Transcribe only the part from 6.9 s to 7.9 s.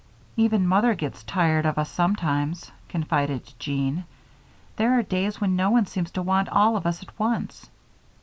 at once."